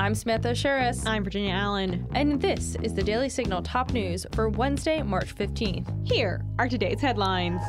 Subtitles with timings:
[0.00, 1.06] I'm Samantha Aschieris.
[1.06, 2.06] I'm Virginia Allen.
[2.14, 6.08] And this is the Daily Signal top news for Wednesday, March 15th.
[6.08, 7.60] Here are today's headlines.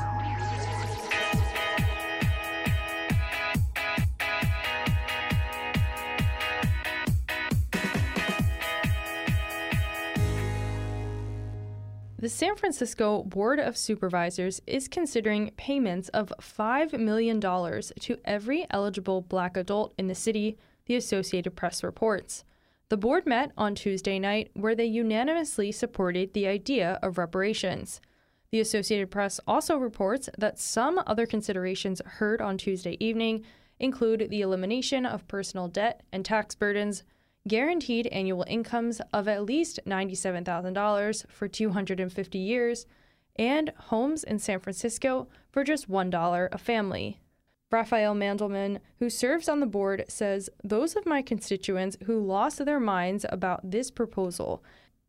[12.18, 19.20] The San Francisco Board of Supervisors is considering payments of $5 million to every eligible
[19.20, 22.44] black adult in the city, the Associated Press reports.
[22.90, 28.02] The board met on Tuesday night where they unanimously supported the idea of reparations.
[28.52, 33.46] The Associated Press also reports that some other considerations heard on Tuesday evening
[33.80, 37.04] include the elimination of personal debt and tax burdens
[37.48, 42.86] guaranteed annual incomes of at least $97,000 for 250 years,
[43.38, 47.21] and homes in San Francisco for just $1 a family.
[47.72, 52.80] Rafael Mandelman, who serves on the board, says those of my constituents who lost their
[52.80, 54.62] minds about this proposal,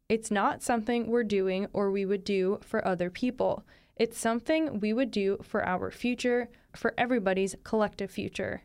[0.08, 3.64] it's not something we're doing or we would do for other people.
[3.96, 8.62] It's something we would do for our future, for everybody's collective future.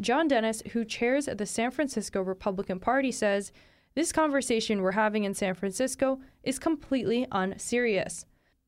[0.00, 3.52] John Dennis, who chairs the San Francisco Republican Party, says
[3.94, 8.24] this conversation we're having in San Francisco is completely unserious.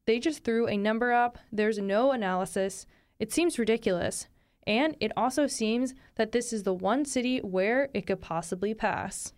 [0.06, 2.86] They just threw a number up, there's no analysis.
[3.18, 4.26] It seems ridiculous.
[4.66, 9.32] And it also seems that this is the one city where it could possibly pass.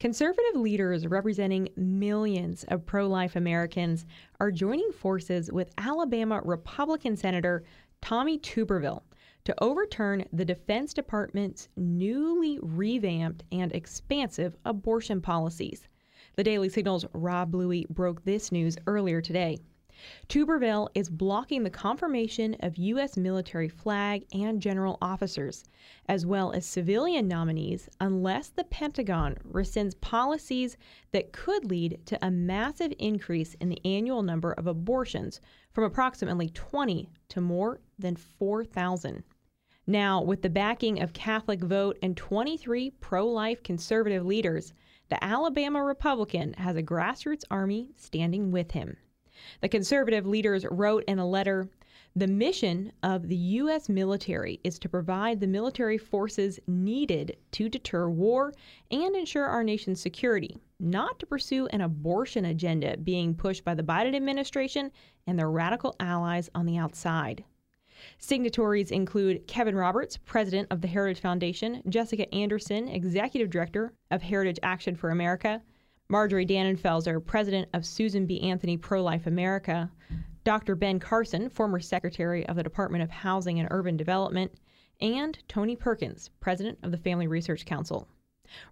[0.00, 4.04] Conservative leaders representing millions of pro life Americans
[4.40, 7.64] are joining forces with Alabama Republican Senator
[8.02, 9.02] Tommy Tuberville
[9.44, 15.88] to overturn the Defense Department's newly revamped and expansive abortion policies.
[16.36, 19.58] The Daily Signal's Rob Bluey broke this news earlier today.
[20.28, 23.16] Tuberville is blocking the confirmation of U.S.
[23.16, 25.64] military flag and general officers,
[26.08, 30.76] as well as civilian nominees, unless the Pentagon rescinds policies
[31.12, 35.40] that could lead to a massive increase in the annual number of abortions
[35.72, 39.22] from approximately 20 to more than 4,000.
[39.86, 44.72] Now, with the backing of Catholic Vote and 23 pro life conservative leaders,
[45.10, 48.96] the Alabama Republican has a grassroots army standing with him.
[49.60, 51.68] The conservative leaders wrote in a letter
[52.14, 53.88] The mission of the U.S.
[53.88, 58.52] military is to provide the military forces needed to deter war
[58.90, 63.82] and ensure our nation's security, not to pursue an abortion agenda being pushed by the
[63.82, 64.92] Biden administration
[65.26, 67.44] and their radical allies on the outside.
[68.18, 74.58] Signatories include Kevin Roberts, president of the Heritage Foundation, Jessica Anderson, executive director of Heritage
[74.62, 75.62] Action for America,
[76.10, 78.40] Marjorie Dannenfelser, president of Susan B.
[78.42, 79.90] Anthony Pro Life America,
[80.44, 80.74] Dr.
[80.74, 84.52] Ben Carson, former secretary of the Department of Housing and Urban Development,
[85.00, 88.06] and Tony Perkins, president of the Family Research Council.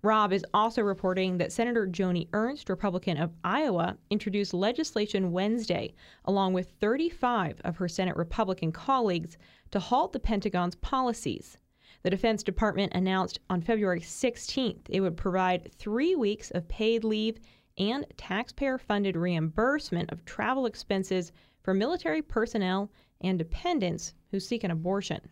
[0.03, 5.95] Rob is also reporting that Senator Joni Ernst, Republican of Iowa, introduced legislation Wednesday,
[6.27, 9.39] along with 35 of her Senate Republican colleagues,
[9.71, 11.57] to halt the Pentagon's policies.
[12.03, 17.39] The Defense Department announced on February 16th it would provide three weeks of paid leave
[17.79, 21.31] and taxpayer funded reimbursement of travel expenses
[21.63, 25.31] for military personnel and dependents who seek an abortion.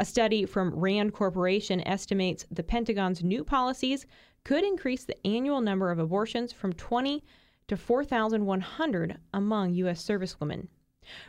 [0.00, 4.04] A study from RAND Corporation estimates the Pentagon's new policies
[4.42, 7.22] could increase the annual number of abortions from 20
[7.68, 10.04] to 4,100 among U.S.
[10.04, 10.66] servicewomen.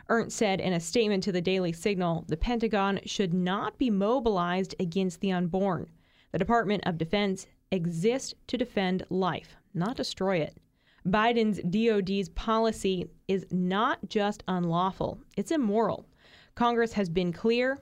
[0.08, 4.74] Ernst said in a statement to the Daily Signal the Pentagon should not be mobilized
[4.78, 5.88] against the unborn.
[6.32, 10.56] The Department of Defense exists to defend life, not destroy it.
[11.06, 16.06] Biden's DoD's policy is not just unlawful, it's immoral.
[16.54, 17.78] Congress has been clear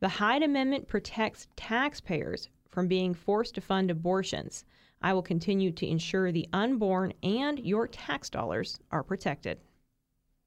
[0.00, 4.64] the Hyde Amendment protects taxpayers from being forced to fund abortions.
[5.00, 9.58] I will continue to ensure the unborn and your tax dollars are protected.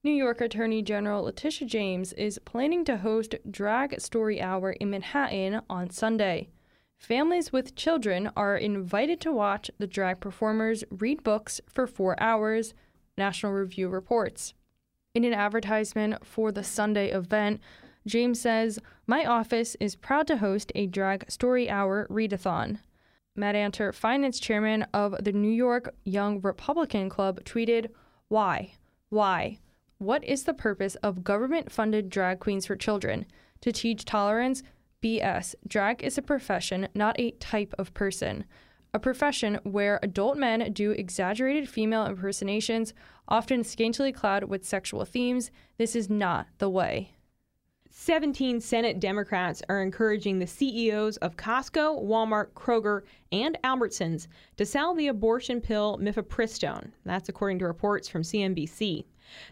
[0.01, 5.59] New York Attorney General Letitia James is planning to host Drag Story Hour in Manhattan
[5.69, 6.47] on Sunday.
[6.97, 12.73] Families with children are invited to watch the drag performers read books for four hours,
[13.17, 14.53] National Review reports.
[15.13, 17.59] In an advertisement for the Sunday event,
[18.07, 22.79] James says, My office is proud to host a drag story hour readathon.
[23.35, 27.89] Matt Anter, finance chairman of the New York Young Republican Club, tweeted,
[28.29, 28.75] Why?
[29.09, 29.59] Why?
[29.99, 33.25] What is the purpose of government funded drag queens for children?
[33.59, 34.63] To teach tolerance?
[35.03, 35.55] BS.
[35.67, 38.45] Drag is a profession, not a type of person.
[38.93, 42.93] A profession where adult men do exaggerated female impersonations,
[43.27, 45.51] often scantily clad with sexual themes.
[45.77, 47.15] This is not the way.
[47.89, 53.01] 17 Senate Democrats are encouraging the CEOs of Costco, Walmart, Kroger,
[53.33, 56.93] and Albertsons to sell the abortion pill mifepristone.
[57.03, 59.03] That's according to reports from CNBC.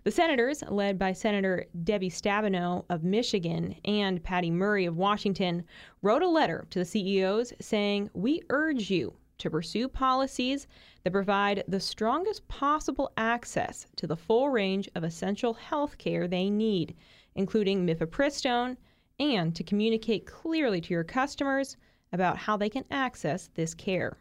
[0.04, 5.64] The senators, led by Senator Debbie Stabenow of Michigan and Patty Murray of Washington,
[6.02, 10.68] wrote a letter to the CEOs saying, We urge you to pursue policies
[11.04, 16.50] that provide the strongest possible access to the full range of essential health care they
[16.50, 16.96] need
[17.38, 18.76] including mifepristone,
[19.20, 21.78] and to communicate clearly to your customers
[22.12, 24.18] about how they can access this care.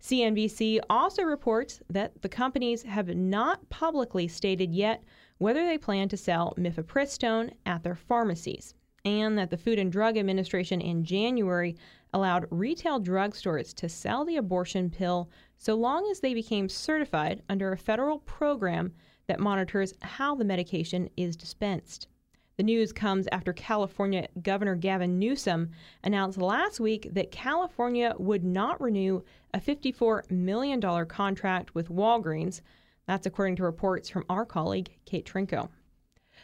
[0.00, 5.04] CNBC also reports that the companies have not publicly stated yet
[5.38, 8.74] whether they plan to sell mifepristone at their pharmacies,
[9.04, 11.76] and that the Food and Drug Administration in January
[12.12, 17.72] allowed retail drugstores to sell the abortion pill so long as they became certified under
[17.72, 18.92] a federal program
[19.26, 22.08] that monitors how the medication is dispensed.
[22.58, 25.70] The news comes after California Governor Gavin Newsom
[26.02, 29.22] announced last week that California would not renew
[29.54, 32.60] a $54 million contract with Walgreens.
[33.06, 35.68] That's according to reports from our colleague, Kate Trinko.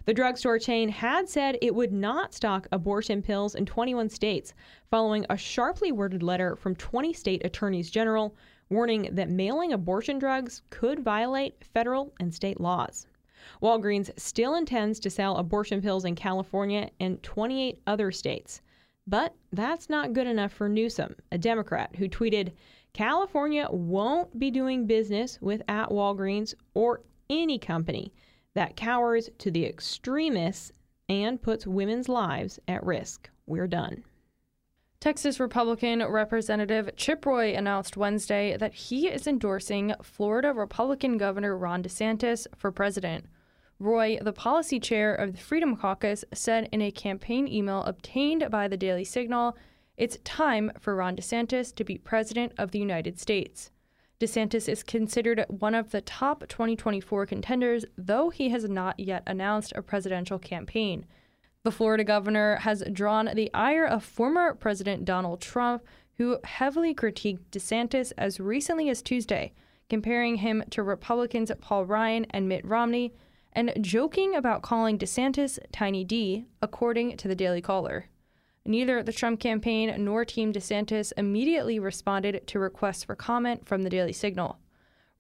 [0.05, 4.55] The drugstore chain had said it would not stock abortion pills in 21 states,
[4.89, 8.37] following a sharply worded letter from 20 state attorneys general
[8.71, 13.09] warning that mailing abortion drugs could violate federal and state laws.
[13.63, 18.63] Walgreens still intends to sell abortion pills in California and 28 other states.
[19.07, 22.53] But that's not good enough for Newsom, a Democrat who tweeted,
[22.95, 28.13] California won't be doing business with at Walgreens or any company
[28.55, 30.73] that cowers to the extremists
[31.09, 33.29] and puts women's lives at risk.
[33.47, 34.05] We're done.
[35.01, 41.83] Texas Republican Representative Chip Roy announced Wednesday that he is endorsing Florida Republican Governor Ron
[41.83, 43.27] DeSantis for president.
[43.85, 48.67] Roy, the policy chair of the Freedom Caucus, said in a campaign email obtained by
[48.67, 49.59] the Daily Signal
[49.99, 53.71] it's time for Ron DeSantis to be president of the United States.
[54.19, 59.75] DeSantis is considered one of the top 2024 contenders, though he has not yet announced
[59.77, 61.05] a presidential campaign.
[61.63, 65.85] The Florida governor has drawn the ire of former President Donald Trump,
[66.17, 69.53] who heavily critiqued DeSantis as recently as Tuesday,
[69.91, 73.13] comparing him to Republicans Paul Ryan and Mitt Romney,
[73.55, 78.07] and joking about calling DeSantis Tiny D, according to the Daily Caller.
[78.67, 83.91] Neither the Trump campaign nor Team DeSantis immediately responded to requests for comment from the
[83.91, 84.59] Daily Signal.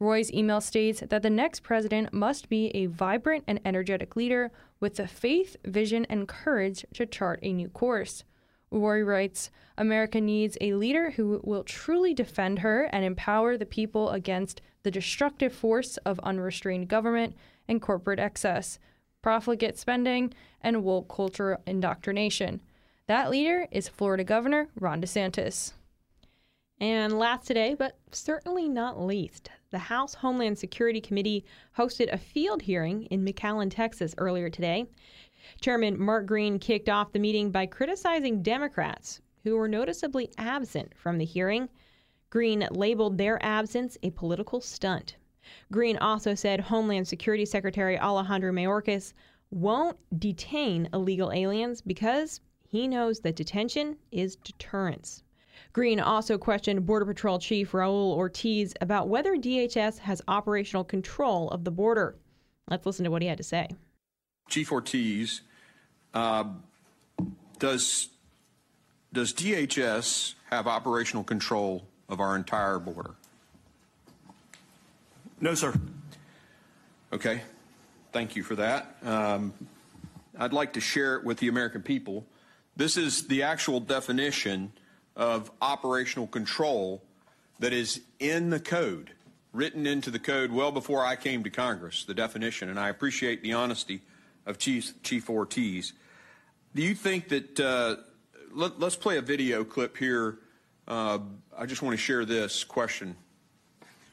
[0.01, 4.51] Roy's email states that the next president must be a vibrant and energetic leader
[4.81, 8.25] with the faith, vision, and courage to chart a new course.
[8.71, 14.11] Roy writes America needs a leader who will truly defend her and empower the people
[14.11, 17.37] against the destructive force of unrestrained government
[17.69, 18.79] and corporate excess,
[19.23, 22.61] profligate spending, and woke culture indoctrination.
[23.07, 25.73] That leader is Florida Governor Ron DeSantis.
[26.81, 31.45] And last today, but certainly not least, the House Homeland Security Committee
[31.79, 34.87] hosted a field hearing in McAllen, Texas earlier today.
[35.61, 41.19] Chairman Mark Green kicked off the meeting by criticizing Democrats who were noticeably absent from
[41.19, 41.69] the hearing.
[42.31, 45.17] Green labeled their absence a political stunt.
[45.73, 49.13] Green also said Homeland Security Secretary Alejandro Mayorkas
[49.51, 55.23] won't detain illegal aliens because he knows that detention is deterrence.
[55.73, 61.65] Green also questioned Border Patrol Chief Raul Ortiz about whether DHS has operational control of
[61.65, 62.17] the border.
[62.69, 63.69] Let's listen to what he had to say.
[64.49, 65.43] Chief Ortiz,
[66.13, 66.45] uh,
[67.59, 68.09] does
[69.13, 73.15] does DHS have operational control of our entire border?
[75.45, 75.75] No, sir.
[77.13, 77.43] Okay.
[78.13, 78.97] Thank you for that.
[79.05, 79.53] Um,
[80.39, 82.25] I'd like to share it with the American people.
[82.77, 84.73] This is the actual definition
[85.15, 87.03] of operational control
[87.59, 89.11] that is in the code,
[89.53, 93.43] written into the code well before I came to Congress, the definition, and I appreciate
[93.43, 94.01] the honesty
[94.47, 95.93] of Chief, Chief Ortiz.
[96.75, 97.97] Do you think that, uh,
[98.51, 100.39] let, us play a video clip here.
[100.89, 101.19] Uh,
[101.55, 103.15] I just want to share this question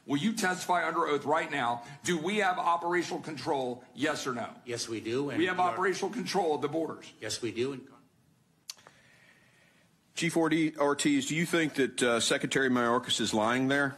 [0.06, 1.82] Will you testify under oath right now?
[2.02, 3.84] Do we have operational control?
[3.94, 4.48] Yes or no?
[4.64, 5.24] Yes, we do.
[5.24, 7.12] we have operational control of the borders.
[7.20, 7.80] Yes, we do.
[10.14, 13.96] Chief Ortiz, do you think that uh, Secretary Mayorkas is lying there?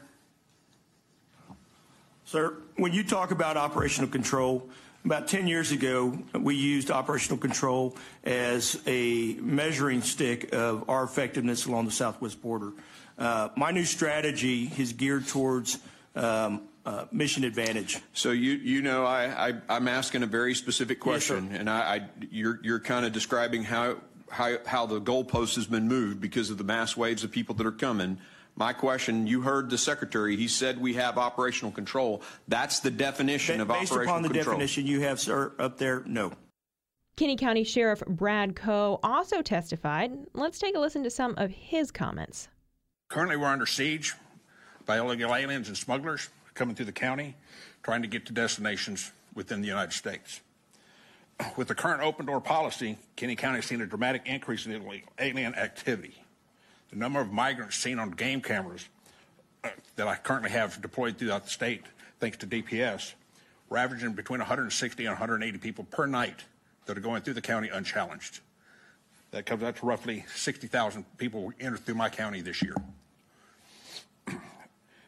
[2.26, 4.68] Sir, when you talk about operational control,
[5.04, 11.66] about 10 years ago, we used operational control as a measuring stick of our effectiveness
[11.66, 12.72] along the southwest border.
[13.18, 15.78] Uh, my new strategy is geared towards
[16.14, 17.98] um, uh, mission advantage.
[18.12, 21.80] So you you know I, I I'm asking a very specific question, Yes, and I,
[21.80, 23.96] I you're you're kind of describing how
[24.30, 27.66] how how the goalpost has been moved because of the mass waves of people that
[27.66, 28.18] are coming.
[28.56, 30.36] My question, you heard the secretary.
[30.36, 32.22] He said we have operational control.
[32.46, 34.54] That's the definition of Based upon the control.
[34.54, 36.32] definition you have, sir, up there, no.
[37.16, 40.12] Kinney County Sheriff Brad Coe also testified.
[40.34, 42.48] Let's take a listen to some of his comments.
[43.08, 44.14] Currently, we're under siege
[44.86, 47.34] by illegal aliens and smugglers coming through the county,
[47.82, 50.40] trying to get to destinations within the United States.
[51.56, 55.08] With the current open door policy, Kinney County has seen a dramatic increase in illegal
[55.18, 56.14] alien activity.
[56.90, 58.88] The number of migrants seen on game cameras
[59.64, 61.82] uh, that I currently have deployed throughout the state,
[62.20, 63.14] thanks to DPS,
[63.68, 66.44] we're averaging between 160 and 180 people per night
[66.86, 68.40] that are going through the county unchallenged.
[69.30, 72.76] That comes out to roughly 60,000 people enter through my county this year.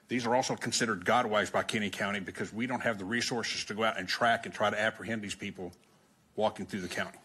[0.08, 3.74] These are also considered gotaways by Kinney County because we don't have the resources to
[3.74, 5.72] go out and track and try to apprehend these people
[6.36, 7.18] walking through the county.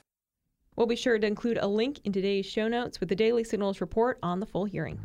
[0.76, 3.82] We'll be sure to include a link in today's show notes with the Daily Signals
[3.82, 5.00] report on the full hearing.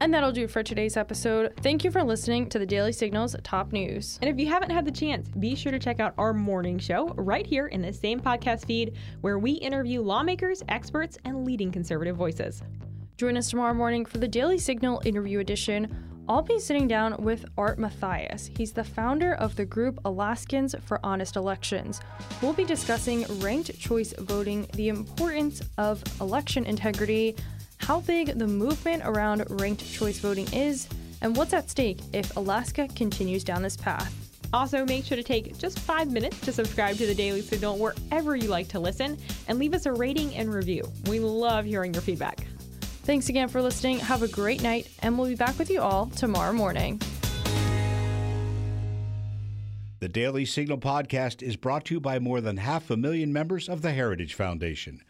[0.00, 1.52] And that'll do it for today's episode.
[1.62, 4.18] Thank you for listening to the Daily Signals top news.
[4.22, 7.08] And if you haven't had the chance, be sure to check out our morning show
[7.14, 12.16] right here in the same podcast feed where we interview lawmakers, experts, and leading conservative
[12.16, 12.62] voices.
[13.16, 16.13] Join us tomorrow morning for the Daily Signal interview edition.
[16.26, 18.48] I'll be sitting down with Art Mathias.
[18.56, 22.00] He's the founder of the group Alaskans for Honest Elections.
[22.40, 27.36] We'll be discussing ranked choice voting, the importance of election integrity,
[27.76, 30.88] how big the movement around ranked choice voting is,
[31.20, 34.14] and what's at stake if Alaska continues down this path.
[34.54, 38.34] Also, make sure to take just five minutes to subscribe to the Daily Signal wherever
[38.34, 40.90] you like to listen and leave us a rating and review.
[41.06, 42.46] We love hearing your feedback.
[43.04, 43.98] Thanks again for listening.
[43.98, 47.00] Have a great night, and we'll be back with you all tomorrow morning.
[50.00, 53.68] The Daily Signal podcast is brought to you by more than half a million members
[53.68, 55.00] of the Heritage Foundation.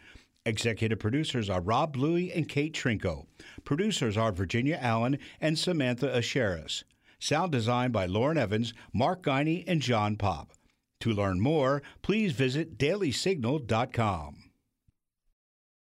[0.45, 3.27] Executive producers are Rob Bluey and Kate Trinko.
[3.65, 6.83] Producers are Virginia Allen and Samantha Aschieris.
[7.19, 10.53] Sound design by Lauren Evans, Mark Guiney, and John Pop.
[11.01, 14.44] To learn more, please visit dailysignal.com.